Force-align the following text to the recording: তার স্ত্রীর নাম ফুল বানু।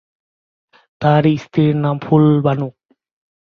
তার 1.01 1.23
স্ত্রীর 1.43 1.73
নাম 1.75 1.95
ফুল 1.99 2.25
বানু। 2.45 2.67